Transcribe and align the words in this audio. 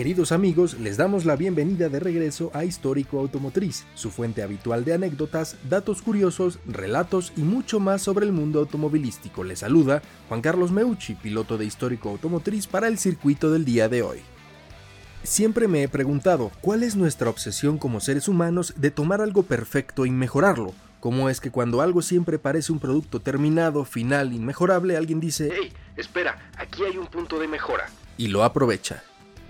Queridos 0.00 0.32
amigos, 0.32 0.80
les 0.80 0.96
damos 0.96 1.26
la 1.26 1.36
bienvenida 1.36 1.90
de 1.90 2.00
regreso 2.00 2.50
a 2.54 2.64
Histórico 2.64 3.18
Automotriz, 3.18 3.84
su 3.92 4.10
fuente 4.10 4.42
habitual 4.42 4.82
de 4.82 4.94
anécdotas, 4.94 5.58
datos 5.68 6.00
curiosos, 6.00 6.58
relatos 6.64 7.34
y 7.36 7.42
mucho 7.42 7.80
más 7.80 8.00
sobre 8.00 8.24
el 8.24 8.32
mundo 8.32 8.60
automovilístico. 8.60 9.44
Les 9.44 9.58
saluda 9.58 10.00
Juan 10.30 10.40
Carlos 10.40 10.72
Meucci, 10.72 11.16
piloto 11.16 11.58
de 11.58 11.66
Histórico 11.66 12.08
Automotriz 12.08 12.66
para 12.66 12.88
el 12.88 12.96
circuito 12.96 13.52
del 13.52 13.66
día 13.66 13.90
de 13.90 14.00
hoy. 14.00 14.20
Siempre 15.22 15.68
me 15.68 15.82
he 15.82 15.88
preguntado, 15.88 16.50
¿cuál 16.62 16.82
es 16.82 16.96
nuestra 16.96 17.28
obsesión 17.28 17.76
como 17.76 18.00
seres 18.00 18.26
humanos 18.26 18.72
de 18.78 18.90
tomar 18.90 19.20
algo 19.20 19.42
perfecto 19.42 20.06
y 20.06 20.10
mejorarlo? 20.10 20.72
¿Cómo 21.00 21.28
es 21.28 21.42
que 21.42 21.50
cuando 21.50 21.82
algo 21.82 22.00
siempre 22.00 22.38
parece 22.38 22.72
un 22.72 22.78
producto 22.78 23.20
terminado, 23.20 23.84
final, 23.84 24.32
inmejorable, 24.32 24.96
alguien 24.96 25.20
dice, 25.20 25.50
hey, 25.54 25.70
espera, 25.98 26.50
aquí 26.56 26.84
hay 26.84 26.96
un 26.96 27.06
punto 27.06 27.38
de 27.38 27.48
mejora? 27.48 27.90
Y 28.16 28.28
lo 28.28 28.44
aprovecha. 28.44 29.02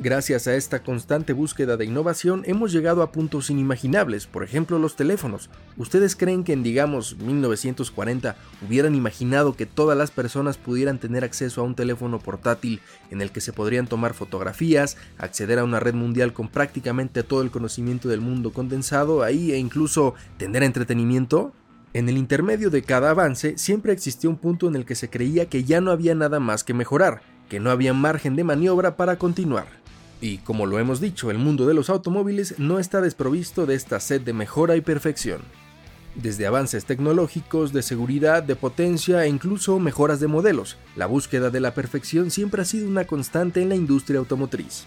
Gracias 0.02 0.46
a 0.46 0.54
esta 0.54 0.82
constante 0.82 1.34
búsqueda 1.34 1.76
de 1.76 1.84
innovación 1.84 2.42
hemos 2.46 2.72
llegado 2.72 3.02
a 3.02 3.12
puntos 3.12 3.50
inimaginables, 3.50 4.26
por 4.26 4.42
ejemplo 4.42 4.78
los 4.78 4.96
teléfonos. 4.96 5.50
¿Ustedes 5.76 6.16
creen 6.16 6.42
que 6.42 6.54
en 6.54 6.62
digamos 6.62 7.18
1940 7.18 8.34
hubieran 8.66 8.94
imaginado 8.94 9.56
que 9.56 9.66
todas 9.66 9.98
las 9.98 10.10
personas 10.10 10.56
pudieran 10.56 10.98
tener 10.98 11.22
acceso 11.22 11.60
a 11.60 11.64
un 11.64 11.74
teléfono 11.74 12.18
portátil 12.18 12.80
en 13.10 13.20
el 13.20 13.30
que 13.30 13.42
se 13.42 13.52
podrían 13.52 13.88
tomar 13.88 14.14
fotografías, 14.14 14.96
acceder 15.18 15.58
a 15.58 15.64
una 15.64 15.80
red 15.80 15.92
mundial 15.92 16.32
con 16.32 16.48
prácticamente 16.48 17.22
todo 17.22 17.42
el 17.42 17.50
conocimiento 17.50 18.08
del 18.08 18.22
mundo 18.22 18.54
condensado 18.54 19.22
ahí 19.22 19.52
e 19.52 19.58
incluso 19.58 20.14
tener 20.38 20.62
entretenimiento? 20.62 21.52
En 21.92 22.08
el 22.08 22.16
intermedio 22.16 22.70
de 22.70 22.84
cada 22.84 23.10
avance 23.10 23.58
siempre 23.58 23.92
existió 23.92 24.30
un 24.30 24.38
punto 24.38 24.66
en 24.66 24.76
el 24.76 24.86
que 24.86 24.94
se 24.94 25.10
creía 25.10 25.50
que 25.50 25.64
ya 25.64 25.82
no 25.82 25.90
había 25.90 26.14
nada 26.14 26.40
más 26.40 26.64
que 26.64 26.72
mejorar, 26.72 27.20
que 27.50 27.60
no 27.60 27.70
había 27.70 27.92
margen 27.92 28.34
de 28.34 28.44
maniobra 28.44 28.96
para 28.96 29.18
continuar. 29.18 29.79
Y 30.20 30.38
como 30.38 30.66
lo 30.66 30.78
hemos 30.78 31.00
dicho, 31.00 31.30
el 31.30 31.38
mundo 31.38 31.66
de 31.66 31.74
los 31.74 31.88
automóviles 31.88 32.58
no 32.58 32.78
está 32.78 33.00
desprovisto 33.00 33.66
de 33.66 33.74
esta 33.74 34.00
sed 34.00 34.20
de 34.20 34.32
mejora 34.32 34.76
y 34.76 34.80
perfección. 34.80 35.40
Desde 36.14 36.46
avances 36.46 36.84
tecnológicos, 36.84 37.72
de 37.72 37.82
seguridad, 37.82 38.42
de 38.42 38.56
potencia 38.56 39.24
e 39.24 39.28
incluso 39.28 39.78
mejoras 39.78 40.20
de 40.20 40.26
modelos, 40.26 40.76
la 40.96 41.06
búsqueda 41.06 41.50
de 41.50 41.60
la 41.60 41.72
perfección 41.72 42.30
siempre 42.30 42.62
ha 42.62 42.64
sido 42.64 42.88
una 42.88 43.06
constante 43.06 43.62
en 43.62 43.68
la 43.68 43.76
industria 43.76 44.18
automotriz. 44.18 44.86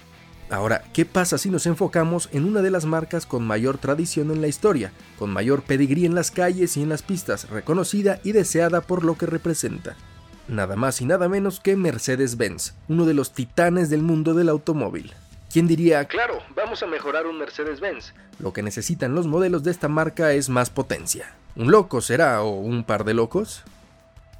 Ahora, 0.49 0.83
¿qué 0.93 1.05
pasa 1.05 1.37
si 1.37 1.49
nos 1.49 1.65
enfocamos 1.65 2.29
en 2.31 2.45
una 2.45 2.61
de 2.61 2.69
las 2.69 2.85
marcas 2.85 3.25
con 3.25 3.43
mayor 3.47 3.77
tradición 3.77 4.29
en 4.29 4.41
la 4.41 4.47
historia, 4.47 4.91
con 5.17 5.31
mayor 5.31 5.63
pedigrí 5.63 6.05
en 6.05 6.13
las 6.13 6.29
calles 6.29 6.77
y 6.77 6.83
en 6.83 6.89
las 6.89 7.01
pistas, 7.01 7.49
reconocida 7.49 8.19
y 8.23 8.33
deseada 8.33 8.81
por 8.81 9.03
lo 9.03 9.17
que 9.17 9.25
representa? 9.25 9.95
Nada 10.47 10.75
más 10.75 11.01
y 11.01 11.05
nada 11.05 11.29
menos 11.29 11.61
que 11.61 11.77
Mercedes-Benz, 11.77 12.73
uno 12.89 13.05
de 13.05 13.13
los 13.13 13.33
titanes 13.33 13.89
del 13.89 14.03
mundo 14.03 14.33
del 14.33 14.49
automóvil. 14.49 15.13
¿Quién 15.53 15.67
diría, 15.67 16.05
claro, 16.05 16.41
vamos 16.55 16.81
a 16.81 16.87
mejorar 16.87 17.27
un 17.27 17.37
Mercedes-Benz? 17.37 18.15
Lo 18.39 18.53
que 18.53 18.63
necesitan 18.63 19.13
los 19.13 19.27
modelos 19.27 19.61
de 19.61 19.69
esta 19.69 19.87
marca 19.87 20.33
es 20.33 20.49
más 20.49 20.71
potencia. 20.71 21.35
¿Un 21.55 21.69
loco 21.69 22.01
será 22.01 22.41
o 22.41 22.49
un 22.49 22.83
par 22.83 23.03
de 23.03 23.13
locos? 23.13 23.61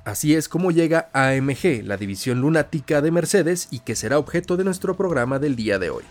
Así 0.05 0.33
es 0.33 0.49
como 0.49 0.71
llega 0.71 1.09
AMG, 1.13 1.83
la 1.83 1.97
división 1.97 2.41
lunática 2.41 3.03
de 3.03 3.11
Mercedes 3.11 3.67
y 3.69 3.81
que 3.81 3.95
será 3.95 4.17
objeto 4.17 4.57
de 4.57 4.63
nuestro 4.63 4.97
programa 4.97 5.37
del 5.37 5.55
día 5.55 5.77
de 5.77 5.91
hoy. 5.91 6.03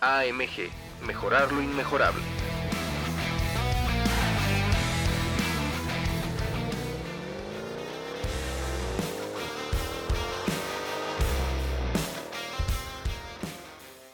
AMG, 0.00 0.70
mejorar 1.06 1.52
lo 1.52 1.60
inmejorable. 1.60 2.22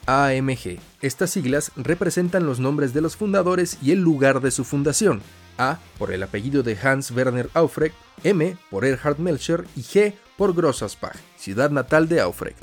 AMG. 0.08 0.78
Estas 1.02 1.28
siglas 1.28 1.70
representan 1.76 2.46
los 2.46 2.60
nombres 2.60 2.94
de 2.94 3.02
los 3.02 3.14
fundadores 3.14 3.76
y 3.82 3.92
el 3.92 4.00
lugar 4.00 4.41
de 4.41 4.50
su 4.50 4.64
fundación. 4.64 5.20
A 5.58 5.78
por 5.98 6.12
el 6.12 6.22
apellido 6.22 6.62
de 6.62 6.78
Hans 6.82 7.10
Werner 7.10 7.50
Aufrecht, 7.52 7.94
M 8.24 8.56
por 8.70 8.86
Erhard 8.86 9.19
Melcher 9.19 9.66
y 9.76 9.82
G 9.82 10.14
por 10.38 10.54
Grossaspach, 10.54 11.19
ciudad 11.36 11.70
natal 11.70 12.08
de 12.08 12.22
Aufrecht. 12.22 12.56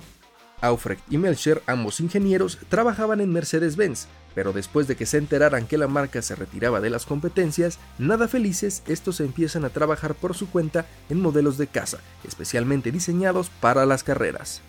Aufrecht 0.59 1.03
y 1.07 1.19
Melcher, 1.19 1.61
ambos 1.67 1.99
ingenieros, 1.99 2.57
trabajaban 2.67 3.21
en 3.21 3.31
Mercedes-Benz, 3.31 4.07
pero 4.33 4.51
después 4.51 4.87
de 4.87 4.95
que 4.95 5.05
se 5.05 5.19
enteraran 5.19 5.67
que 5.67 5.77
la 5.77 5.87
marca 5.87 6.23
se 6.23 6.33
retiraba 6.33 6.81
de 6.81 6.89
las 6.89 7.05
competencias, 7.05 7.77
nada 7.99 8.27
felices, 8.27 8.81
estos 8.87 9.19
empiezan 9.19 9.65
a 9.65 9.69
trabajar 9.69 10.15
por 10.15 10.35
su 10.35 10.49
cuenta 10.49 10.87
en 11.09 11.21
modelos 11.21 11.59
de 11.59 11.67
casa, 11.67 11.99
especialmente 12.23 12.91
diseñados 12.91 13.51
para 13.61 13.85
las 13.85 14.03
carreras. 14.03 14.63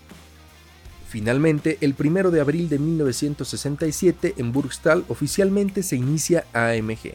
Finalmente, 1.09 1.79
el 1.81 1.95
1 1.99 2.31
de 2.31 2.41
abril 2.41 2.69
de 2.69 2.79
1967 2.79 4.35
en 4.39 4.53
Burgstall 4.53 5.05
oficialmente 5.09 5.83
se 5.83 5.97
inicia 5.97 6.45
AMG. 6.53 7.15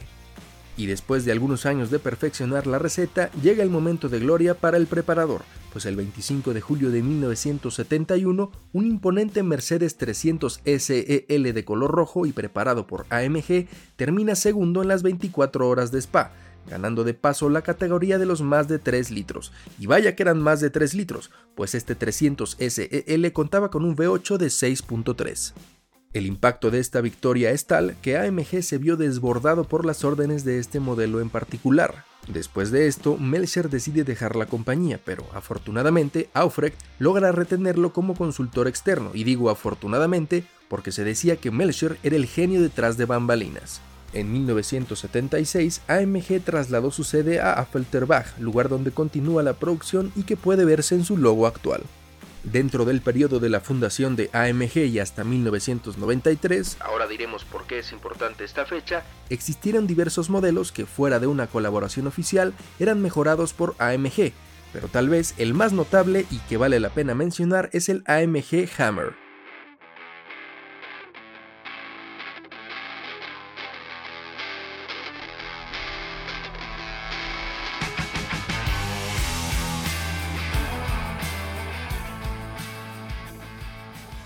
Y 0.76 0.86
después 0.86 1.26
de 1.26 1.32
algunos 1.32 1.66
años 1.66 1.90
de 1.90 1.98
perfeccionar 1.98 2.66
la 2.66 2.78
receta, 2.78 3.30
llega 3.42 3.62
el 3.62 3.68
momento 3.68 4.08
de 4.08 4.20
gloria 4.20 4.54
para 4.54 4.78
el 4.78 4.86
preparador, 4.86 5.42
pues 5.70 5.84
el 5.84 5.96
25 5.96 6.54
de 6.54 6.62
julio 6.62 6.90
de 6.90 7.02
1971, 7.02 8.50
un 8.72 8.86
imponente 8.86 9.42
Mercedes 9.42 9.98
300 9.98 10.62
SEL 10.64 11.52
de 11.52 11.64
color 11.66 11.90
rojo 11.90 12.24
y 12.24 12.32
preparado 12.32 12.86
por 12.86 13.04
AMG 13.10 13.66
termina 13.96 14.34
segundo 14.34 14.80
en 14.80 14.88
las 14.88 15.02
24 15.02 15.68
horas 15.68 15.92
de 15.92 15.98
Spa, 15.98 16.32
ganando 16.68 17.04
de 17.04 17.14
paso 17.14 17.48
la 17.48 17.62
categoría 17.62 18.18
de 18.18 18.26
los 18.26 18.42
más 18.42 18.68
de 18.68 18.78
3 18.78 19.10
litros. 19.10 19.52
Y 19.78 19.86
vaya 19.86 20.14
que 20.14 20.22
eran 20.22 20.40
más 20.40 20.60
de 20.60 20.70
3 20.70 20.94
litros, 20.94 21.30
pues 21.54 21.74
este 21.74 21.94
300 21.94 22.56
SEL 22.58 23.32
contaba 23.32 23.70
con 23.70 23.84
un 23.84 23.96
V8 23.96 24.36
de 24.36 24.46
6.3. 24.46 25.52
El 26.12 26.26
impacto 26.26 26.70
de 26.70 26.78
esta 26.78 27.00
victoria 27.00 27.52
es 27.52 27.66
tal 27.66 27.96
que 28.02 28.18
AMG 28.18 28.62
se 28.62 28.76
vio 28.76 28.96
desbordado 28.96 29.64
por 29.64 29.86
las 29.86 30.04
órdenes 30.04 30.44
de 30.44 30.58
este 30.58 30.78
modelo 30.78 31.20
en 31.20 31.30
particular. 31.30 32.04
Después 32.28 32.70
de 32.70 32.86
esto, 32.86 33.16
Melcher 33.16 33.68
decide 33.68 34.04
dejar 34.04 34.36
la 34.36 34.46
compañía, 34.46 35.00
pero 35.04 35.26
afortunadamente 35.32 36.28
Aufrecht 36.34 36.78
logra 36.98 37.32
retenerlo 37.32 37.92
como 37.92 38.14
consultor 38.14 38.68
externo, 38.68 39.10
y 39.14 39.24
digo 39.24 39.50
afortunadamente 39.50 40.44
porque 40.68 40.92
se 40.92 41.02
decía 41.02 41.36
que 41.36 41.50
Melcher 41.50 41.98
era 42.02 42.16
el 42.16 42.26
genio 42.26 42.62
detrás 42.62 42.96
de 42.96 43.06
bambalinas. 43.06 43.80
En 44.12 44.30
1976, 44.30 45.82
AMG 45.88 46.42
trasladó 46.44 46.90
su 46.90 47.02
sede 47.02 47.40
a 47.40 47.54
Affelterbach, 47.54 48.38
lugar 48.38 48.68
donde 48.68 48.90
continúa 48.90 49.42
la 49.42 49.54
producción 49.54 50.12
y 50.14 50.24
que 50.24 50.36
puede 50.36 50.64
verse 50.64 50.94
en 50.94 51.04
su 51.04 51.16
logo 51.16 51.46
actual. 51.46 51.82
Dentro 52.44 52.84
del 52.84 53.00
periodo 53.00 53.38
de 53.38 53.48
la 53.48 53.60
fundación 53.60 54.16
de 54.16 54.28
AMG 54.32 54.78
y 54.78 54.98
hasta 54.98 55.22
1993, 55.22 56.78
ahora 56.80 57.06
diremos 57.06 57.44
por 57.44 57.66
qué 57.66 57.78
es 57.78 57.92
importante 57.92 58.42
esta 58.42 58.66
fecha, 58.66 59.04
existieron 59.30 59.86
diversos 59.86 60.28
modelos 60.28 60.72
que 60.72 60.84
fuera 60.84 61.20
de 61.20 61.28
una 61.28 61.46
colaboración 61.46 62.08
oficial 62.08 62.52
eran 62.80 63.00
mejorados 63.00 63.52
por 63.52 63.76
AMG, 63.78 64.32
pero 64.72 64.88
tal 64.88 65.08
vez 65.08 65.34
el 65.38 65.54
más 65.54 65.72
notable 65.72 66.26
y 66.32 66.38
que 66.40 66.56
vale 66.56 66.80
la 66.80 66.90
pena 66.90 67.14
mencionar 67.14 67.70
es 67.72 67.88
el 67.88 68.02
AMG 68.06 68.68
Hammer. 68.76 69.14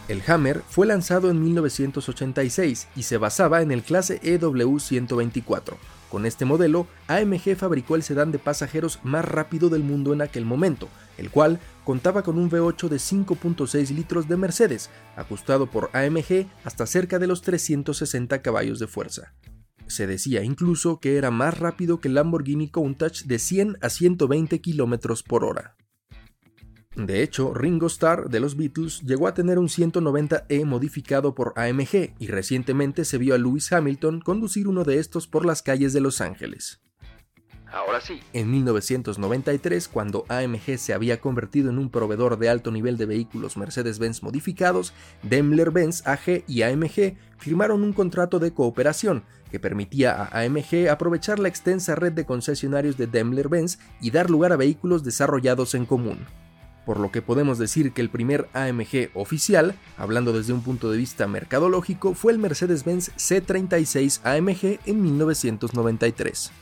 El 0.09 0.23
Hammer 0.29 0.63
fue 0.69 0.87
lanzado 0.87 1.31
en 1.31 1.43
1986 1.43 2.87
y 2.95 3.03
se 3.03 3.17
basaba 3.17 3.61
en 3.61 3.73
el 3.73 3.83
clase 3.83 4.21
EW124. 4.23 5.75
Con 6.09 6.27
este 6.27 6.45
modelo, 6.45 6.87
AMG 7.09 7.57
fabricó 7.57 7.97
el 7.97 8.05
sedán 8.05 8.31
de 8.31 8.39
pasajeros 8.39 9.01
más 9.03 9.25
rápido 9.25 9.69
del 9.69 9.83
mundo 9.83 10.13
en 10.13 10.23
aquel 10.23 10.45
momento, 10.45 10.89
el 11.19 11.31
cual 11.31 11.59
contaba 11.85 12.23
con 12.23 12.39
un 12.39 12.49
V8 12.49 12.89
de 12.89 12.97
5.6 12.99 13.91
litros 13.91 14.29
de 14.29 14.37
Mercedes, 14.37 14.91
ajustado 15.17 15.67
por 15.67 15.91
AMG 15.93 16.47
hasta 16.63 16.87
cerca 16.87 17.19
de 17.19 17.27
los 17.27 17.43
360 17.43 18.43
caballos 18.43 18.79
de 18.79 18.87
fuerza. 18.87 19.35
Se 19.89 20.07
decía 20.07 20.45
incluso 20.45 21.01
que 21.01 21.17
era 21.17 21.33
más 21.33 21.59
rápido 21.59 21.99
que 21.99 22.07
el 22.07 22.15
Lamborghini 22.15 22.69
Countach 22.69 23.23
de 23.25 23.41
100 23.41 23.79
a 23.81 23.91
120 23.91 24.61
km 24.61 25.25
por 25.25 25.45
hora. 25.45 25.75
De 26.97 27.23
hecho, 27.23 27.53
Ringo 27.53 27.89
Starr 27.89 28.31
de 28.31 28.41
los 28.41 28.57
Beatles 28.57 29.03
llegó 29.03 29.29
a 29.29 29.35
tener 29.35 29.59
un 29.59 29.69
190E 29.69 30.65
modificado 30.65 31.35
por 31.35 31.53
AMG 31.55 32.15
y 32.19 32.27
recientemente 32.29 33.05
se 33.05 33.19
vio 33.19 33.35
a 33.35 33.39
Lewis 33.39 33.71
Hamilton 33.71 34.23
conducir 34.23 34.67
uno 34.67 34.83
de 34.83 34.99
estos 34.99 35.27
por 35.27 35.45
las 35.45 35.63
calles 35.63 35.93
de 35.93 36.01
Los 36.01 36.23
Ángeles. 36.23 36.81
Ahora 37.71 38.01
sí. 38.01 38.21
En 38.33 38.51
1993, 38.51 39.89
cuando 39.89 40.25
AMG 40.29 40.79
se 40.79 40.95
había 40.95 41.21
convertido 41.21 41.69
en 41.69 41.79
un 41.79 41.91
proveedor 41.91 42.39
de 42.39 42.49
alto 42.49 42.71
nivel 42.71 42.97
de 42.97 43.05
vehículos 43.05 43.59
Mercedes-Benz 43.59 44.23
modificados, 44.23 44.95
Daimler-Benz 45.23 46.07
AG 46.07 46.45
y 46.47 46.63
AMG 46.63 47.19
firmaron 47.37 47.83
un 47.83 47.93
contrato 47.93 48.39
de 48.39 48.55
cooperación 48.55 49.25
que 49.51 49.61
permitía 49.61 50.15
a 50.15 50.41
AMG 50.41 50.89
aprovechar 50.89 51.39
la 51.41 51.49
extensa 51.49 51.95
red 51.95 52.13
de 52.13 52.25
concesionarios 52.25 52.97
de 52.97 53.07
Daimler-Benz 53.07 53.79
y 54.01 54.13
dar 54.13 54.31
lugar 54.31 54.53
a 54.53 54.57
vehículos 54.57 55.05
desarrollados 55.05 55.75
en 55.75 55.85
común. 55.85 56.25
Por 56.87 57.01
lo 57.01 57.11
que 57.11 57.21
podemos 57.21 57.59
decir 57.59 57.93
que 57.93 58.01
el 58.01 58.09
primer 58.09 58.49
AMG 58.55 59.11
oficial, 59.13 59.75
hablando 59.99 60.33
desde 60.33 60.55
un 60.55 60.63
punto 60.63 60.91
de 60.91 60.97
vista 60.97 61.27
mercadológico, 61.27 62.15
fue 62.15 62.33
el 62.33 62.39
Mercedes-Benz 62.39 63.11
C36 63.17 64.21
AMG 64.25 64.79
en 64.87 65.03
1993. 65.03 66.53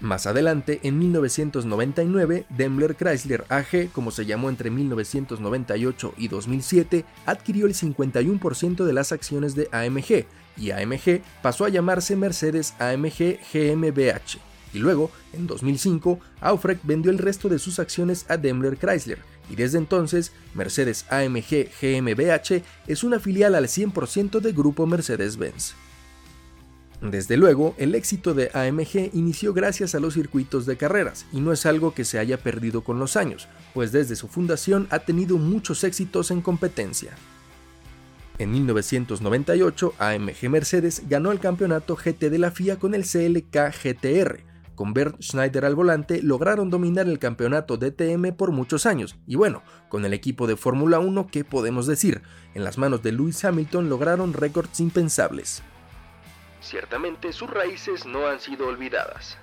Más 0.00 0.26
adelante, 0.26 0.80
en 0.82 0.98
1999, 0.98 2.46
Daimler 2.50 2.94
Chrysler 2.94 3.44
AG, 3.48 3.90
como 3.92 4.10
se 4.10 4.26
llamó 4.26 4.48
entre 4.48 4.70
1998 4.70 6.14
y 6.16 6.28
2007, 6.28 7.04
adquirió 7.26 7.66
el 7.66 7.74
51% 7.74 8.84
de 8.84 8.92
las 8.92 9.12
acciones 9.12 9.54
de 9.54 9.68
AMG 9.72 10.26
y 10.56 10.70
AMG 10.70 11.22
pasó 11.42 11.64
a 11.64 11.70
llamarse 11.70 12.16
Mercedes 12.16 12.74
AMG 12.78 13.38
GmbH. 13.52 14.53
Y 14.74 14.80
luego, 14.80 15.10
en 15.32 15.46
2005, 15.46 16.18
Aufrecht 16.40 16.84
vendió 16.84 17.10
el 17.10 17.18
resto 17.18 17.48
de 17.48 17.58
sus 17.58 17.78
acciones 17.78 18.26
a 18.28 18.36
Daimler 18.36 18.76
Chrysler, 18.76 19.20
y 19.48 19.54
desde 19.54 19.78
entonces 19.78 20.32
Mercedes 20.54 21.06
AMG 21.10 21.68
GmbH 21.80 22.62
es 22.86 23.04
una 23.04 23.20
filial 23.20 23.54
al 23.54 23.66
100% 23.66 24.40
de 24.40 24.52
Grupo 24.52 24.86
Mercedes-Benz. 24.86 25.74
Desde 27.00 27.36
luego, 27.36 27.74
el 27.78 27.94
éxito 27.94 28.34
de 28.34 28.50
AMG 28.54 29.14
inició 29.14 29.52
gracias 29.52 29.94
a 29.94 30.00
los 30.00 30.14
circuitos 30.14 30.66
de 30.66 30.76
carreras, 30.76 31.26
y 31.32 31.40
no 31.40 31.52
es 31.52 31.66
algo 31.66 31.94
que 31.94 32.04
se 32.04 32.18
haya 32.18 32.38
perdido 32.38 32.82
con 32.82 32.98
los 32.98 33.16
años, 33.16 33.46
pues 33.74 33.92
desde 33.92 34.16
su 34.16 34.26
fundación 34.26 34.88
ha 34.90 35.00
tenido 35.00 35.36
muchos 35.36 35.84
éxitos 35.84 36.30
en 36.30 36.40
competencia. 36.40 37.14
En 38.38 38.50
1998, 38.50 39.94
AMG 39.98 40.50
Mercedes 40.50 41.02
ganó 41.08 41.30
el 41.30 41.38
campeonato 41.38 41.94
GT 41.94 42.30
de 42.30 42.38
la 42.38 42.50
FIA 42.50 42.78
con 42.80 42.94
el 42.94 43.04
CLK 43.04 43.54
GTR. 43.54 44.53
Con 44.74 44.92
Bert 44.92 45.20
Schneider 45.22 45.64
al 45.64 45.74
volante 45.74 46.20
lograron 46.22 46.70
dominar 46.70 47.06
el 47.06 47.18
campeonato 47.18 47.76
DTM 47.76 48.32
por 48.36 48.50
muchos 48.50 48.86
años, 48.86 49.16
y 49.26 49.36
bueno, 49.36 49.62
con 49.88 50.04
el 50.04 50.12
equipo 50.12 50.46
de 50.46 50.56
Fórmula 50.56 50.98
1, 50.98 51.28
¿qué 51.28 51.44
podemos 51.44 51.86
decir? 51.86 52.22
En 52.54 52.64
las 52.64 52.78
manos 52.78 53.02
de 53.02 53.12
Lewis 53.12 53.44
Hamilton 53.44 53.88
lograron 53.88 54.32
récords 54.32 54.80
impensables. 54.80 55.62
Ciertamente 56.60 57.32
sus 57.32 57.50
raíces 57.50 58.06
no 58.06 58.26
han 58.26 58.40
sido 58.40 58.66
olvidadas. 58.66 59.38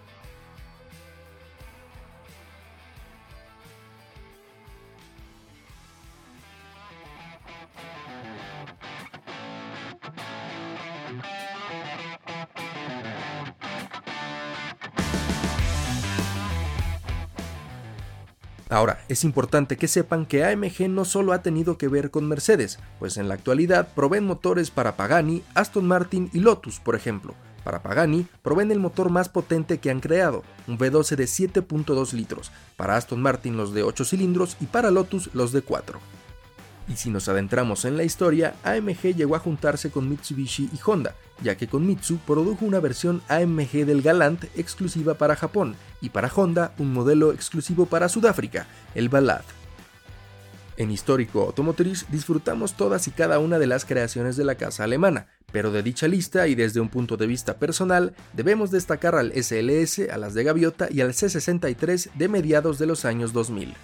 Ahora, 18.72 19.04
es 19.10 19.26
importante 19.26 19.76
que 19.76 19.90
sepan 19.90 20.26
que 20.26 20.46
AMG 20.46 20.88
no 20.88 21.04
solo 21.04 21.34
ha 21.34 21.42
tenido 21.42 21.78
que 21.78 21.90
ver 21.90 22.10
con 22.10 22.26
Mercedes, 22.26 22.80
pues 23.00 23.18
en 23.18 23.28
la 23.28 23.34
actualidad 23.34 23.90
proveen 23.94 24.24
motores 24.24 24.72
para 24.72 24.96
Pagani, 24.96 25.44
Aston 25.56 25.86
Martin 25.86 26.30
y 26.32 26.40
Lotus, 26.40 26.80
por 26.80 26.96
ejemplo. 26.96 27.36
Para 27.66 27.84
Pagani, 27.84 28.28
proveen 28.42 28.72
el 28.72 28.80
motor 28.80 29.10
más 29.10 29.28
potente 29.28 29.80
que 29.80 29.92
han 29.92 30.00
creado, 30.00 30.44
un 30.70 30.78
V12 30.78 31.18
de 31.18 31.26
7.2 31.26 32.14
litros, 32.14 32.50
para 32.78 32.96
Aston 32.96 33.22
Martin 33.22 33.58
los 33.58 33.74
de 33.74 33.84
8 33.84 34.06
cilindros 34.06 34.56
y 34.62 34.68
para 34.68 34.90
Lotus 34.90 35.30
los 35.34 35.52
de 35.52 35.64
4. 35.64 36.00
Y 36.88 36.96
si 36.96 37.10
nos 37.10 37.30
adentramos 37.30 37.86
en 37.86 37.98
la 37.98 38.04
historia, 38.04 38.56
AMG 38.64 39.16
llegó 39.16 39.36
a 39.36 39.40
juntarse 39.40 39.92
con 39.92 40.10
Mitsubishi 40.10 40.70
y 40.74 40.80
Honda, 40.86 41.16
ya 41.42 41.56
que 41.56 41.68
con 41.68 41.86
Mitsu 41.86 42.18
produjo 42.18 42.66
una 42.66 42.80
versión 42.80 43.22
AMG 43.30 43.86
del 43.86 44.02
Galant 44.02 44.46
exclusiva 44.56 45.14
para 45.14 45.36
Japón 45.36 45.76
y 46.02 46.10
para 46.10 46.32
Honda 46.34 46.74
un 46.78 46.92
modelo 46.94 47.32
exclusivo 47.32 47.86
para 47.86 48.10
Sudáfrica, 48.10 48.68
el 48.96 49.10
Ballad. 49.10 49.44
En 50.78 50.90
Histórico 50.90 51.42
Automotriz 51.42 52.08
disfrutamos 52.10 52.74
todas 52.74 53.08
y 53.08 53.12
cada 53.12 53.40
una 53.40 53.60
de 53.60 53.68
las 53.68 53.86
creaciones 53.86 54.36
de 54.36 54.46
la 54.46 54.56
casa 54.56 54.84
alemana, 54.84 55.28
pero 55.52 55.72
de 55.72 55.84
dicha 55.84 56.08
lista 56.08 56.48
y 56.48 56.56
desde 56.56 56.80
un 56.80 56.90
punto 56.90 57.18
de 57.18 57.28
vista 57.28 57.58
personal 57.58 58.16
debemos 58.34 58.72
destacar 58.72 59.16
al 59.16 59.32
SLS, 59.32 60.10
a 60.12 60.18
las 60.18 60.34
de 60.34 60.44
Gaviota 60.44 60.88
y 60.90 61.02
al 61.02 61.14
C63 61.14 62.12
de 62.16 62.28
mediados 62.30 62.80
de 62.80 62.88
los 62.88 63.06
años 63.06 63.32
2000. 63.34 63.76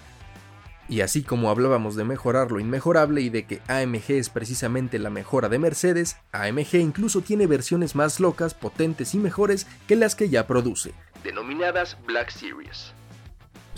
Y 0.88 1.02
así 1.02 1.22
como 1.22 1.50
hablábamos 1.50 1.96
de 1.96 2.04
mejorar 2.04 2.50
lo 2.50 2.60
inmejorable 2.60 3.20
y 3.20 3.28
de 3.28 3.44
que 3.44 3.60
AMG 3.68 4.12
es 4.12 4.30
precisamente 4.30 4.98
la 4.98 5.10
mejora 5.10 5.48
de 5.48 5.58
Mercedes, 5.58 6.16
AMG 6.32 6.76
incluso 6.76 7.20
tiene 7.20 7.46
versiones 7.46 7.94
más 7.94 8.20
locas, 8.20 8.54
potentes 8.54 9.14
y 9.14 9.18
mejores 9.18 9.66
que 9.86 9.96
las 9.96 10.14
que 10.14 10.30
ya 10.30 10.46
produce, 10.46 10.94
denominadas 11.22 11.98
Black 12.06 12.30
Series. 12.30 12.94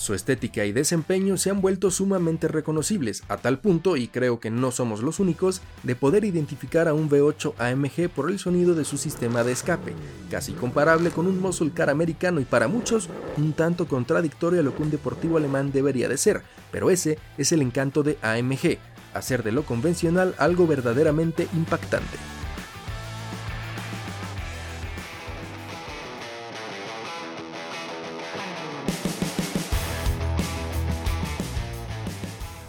Su 0.00 0.14
estética 0.14 0.64
y 0.64 0.72
desempeño 0.72 1.36
se 1.36 1.50
han 1.50 1.60
vuelto 1.60 1.90
sumamente 1.90 2.48
reconocibles, 2.48 3.22
a 3.28 3.36
tal 3.36 3.58
punto, 3.58 3.98
y 3.98 4.08
creo 4.08 4.40
que 4.40 4.50
no 4.50 4.70
somos 4.70 5.02
los 5.02 5.20
únicos, 5.20 5.60
de 5.82 5.94
poder 5.94 6.24
identificar 6.24 6.88
a 6.88 6.94
un 6.94 7.10
V8 7.10 7.52
AMG 7.58 8.08
por 8.08 8.30
el 8.30 8.38
sonido 8.38 8.74
de 8.74 8.86
su 8.86 8.96
sistema 8.96 9.44
de 9.44 9.52
escape, 9.52 9.92
casi 10.30 10.52
comparable 10.52 11.10
con 11.10 11.26
un 11.26 11.38
muscle 11.38 11.70
car 11.72 11.90
americano 11.90 12.40
y 12.40 12.46
para 12.46 12.66
muchos 12.66 13.10
un 13.36 13.52
tanto 13.52 13.88
contradictorio 13.88 14.60
a 14.60 14.62
lo 14.62 14.74
que 14.74 14.84
un 14.84 14.90
deportivo 14.90 15.36
alemán 15.36 15.70
debería 15.70 16.08
de 16.08 16.16
ser, 16.16 16.44
pero 16.72 16.88
ese 16.88 17.18
es 17.36 17.52
el 17.52 17.60
encanto 17.60 18.02
de 18.02 18.16
AMG, 18.22 18.78
hacer 19.12 19.42
de 19.42 19.52
lo 19.52 19.64
convencional 19.64 20.34
algo 20.38 20.66
verdaderamente 20.66 21.46
impactante. 21.52 22.39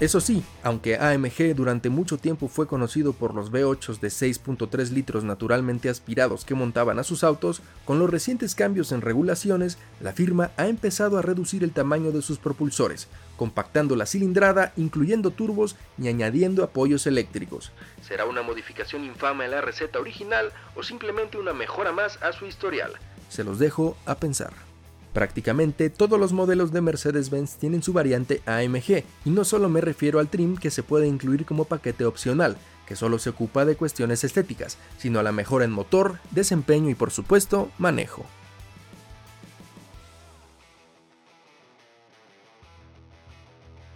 Eso 0.01 0.19
sí, 0.19 0.43
aunque 0.63 0.97
AMG 0.97 1.53
durante 1.55 1.91
mucho 1.91 2.17
tiempo 2.17 2.47
fue 2.47 2.65
conocido 2.65 3.13
por 3.13 3.35
los 3.35 3.51
V8 3.51 3.99
de 3.99 4.07
6.3 4.07 4.89
litros 4.89 5.23
naturalmente 5.23 5.89
aspirados 5.89 6.43
que 6.43 6.55
montaban 6.55 6.97
a 6.97 7.03
sus 7.03 7.23
autos, 7.23 7.61
con 7.85 7.99
los 7.99 8.09
recientes 8.09 8.55
cambios 8.55 8.91
en 8.93 9.01
regulaciones, 9.01 9.77
la 9.99 10.11
firma 10.11 10.49
ha 10.57 10.65
empezado 10.65 11.19
a 11.19 11.21
reducir 11.21 11.63
el 11.63 11.71
tamaño 11.71 12.11
de 12.11 12.23
sus 12.23 12.39
propulsores, 12.39 13.09
compactando 13.37 13.95
la 13.95 14.07
cilindrada, 14.07 14.73
incluyendo 14.75 15.29
turbos 15.29 15.75
y 15.99 16.07
añadiendo 16.07 16.63
apoyos 16.63 17.05
eléctricos. 17.05 17.71
¿Será 18.01 18.25
una 18.25 18.41
modificación 18.41 19.03
infame 19.03 19.45
en 19.45 19.51
la 19.51 19.61
receta 19.61 19.99
original 19.99 20.51
o 20.75 20.81
simplemente 20.81 21.37
una 21.37 21.53
mejora 21.53 21.91
más 21.91 22.17
a 22.23 22.33
su 22.33 22.47
historial? 22.47 22.93
Se 23.29 23.43
los 23.43 23.59
dejo 23.59 23.95
a 24.07 24.15
pensar. 24.15 24.70
Prácticamente 25.13 25.89
todos 25.89 26.17
los 26.17 26.31
modelos 26.31 26.71
de 26.71 26.81
Mercedes-Benz 26.81 27.55
tienen 27.55 27.83
su 27.83 27.91
variante 27.91 28.41
AMG, 28.45 29.03
y 29.25 29.29
no 29.29 29.43
solo 29.43 29.67
me 29.67 29.81
refiero 29.81 30.19
al 30.19 30.29
trim 30.29 30.55
que 30.55 30.71
se 30.71 30.83
puede 30.83 31.07
incluir 31.07 31.45
como 31.45 31.65
paquete 31.65 32.05
opcional, 32.05 32.55
que 32.85 32.95
solo 32.95 33.19
se 33.19 33.29
ocupa 33.29 33.65
de 33.65 33.75
cuestiones 33.75 34.23
estéticas, 34.23 34.77
sino 34.97 35.19
a 35.19 35.23
la 35.23 35.33
mejora 35.33 35.65
en 35.65 35.71
motor, 35.71 36.19
desempeño 36.31 36.89
y 36.89 36.95
por 36.95 37.11
supuesto 37.11 37.69
manejo. 37.77 38.25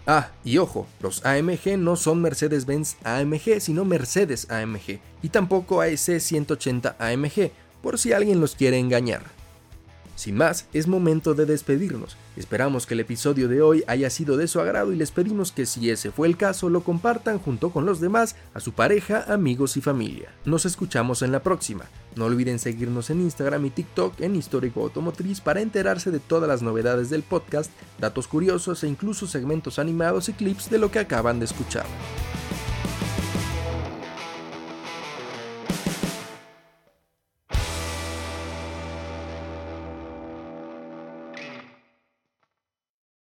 Ah, 0.08 0.30
y 0.44 0.60
ojo, 0.60 0.86
los 1.00 1.26
AMG 1.26 1.78
no 1.78 1.96
son 1.96 2.22
Mercedes-Benz 2.22 2.98
AMG, 3.04 3.60
sino 3.60 3.86
Mercedes 3.86 4.52
AMG, 4.52 5.00
y 5.24 5.30
tampoco 5.30 5.82
AEC 5.82 6.20
180 6.20 6.98
AMG, 7.00 7.52
por 7.82 7.98
si 7.98 8.14
alguien 8.14 8.40
los 8.40 8.56
quiere 8.56 8.78
engañar. 8.78 9.24
Sin 10.16 10.38
más, 10.38 10.68
es 10.74 10.88
momento 10.88 11.34
de 11.34 11.46
despedirnos. 11.46 12.18
Esperamos 12.38 12.86
que 12.86 12.94
el 12.94 13.02
episodio 13.02 13.48
de 13.48 13.62
hoy 13.62 13.84
haya 13.88 14.10
sido 14.10 14.38
de 14.38 14.48
su 14.48 14.60
agrado 14.60 14.94
y 14.94 14.96
les 14.96 15.12
pedimos 15.12 15.52
que 15.52 15.66
si 15.66 15.90
ese 15.90 16.12
fue 16.12 16.28
el 16.28 16.38
caso 16.38 16.70
lo 16.70 16.84
compartan 16.84 17.38
junto 17.38 17.70
con 17.70 17.86
los 17.86 18.00
demás, 18.00 18.36
a 18.54 18.62
su 18.62 18.72
pareja, 18.72 19.26
amigos 19.28 19.76
y 19.78 19.82
familia. 19.82 20.30
Nos 20.46 20.66
escuchamos 20.66 21.22
en 21.22 21.32
la 21.32 21.44
próxima. 21.44 21.86
No 22.16 22.26
olviden 22.26 22.60
seguirnos 22.60 23.10
en 23.10 23.22
Instagram 23.22 23.66
y 23.66 23.70
TikTok 23.72 24.22
en 24.22 24.38
Histórico 24.38 24.84
Automotriz 24.84 25.42
para 25.42 25.62
enterarse 25.62 26.12
de 26.12 26.20
todas 26.20 26.48
las 26.48 26.62
novedades 26.62 27.10
del 27.10 27.24
podcast, 27.24 27.72
datos 28.00 28.28
curiosos 28.28 28.84
e 28.84 28.88
incluso 28.88 29.28
segmentos 29.28 29.80
animados 29.80 30.30
y 30.30 30.34
clips 30.34 30.70
de 30.70 30.80
lo 30.80 30.92
que 30.92 31.00
acaban 31.00 31.40
de 31.40 31.46
escuchar. 31.46 31.86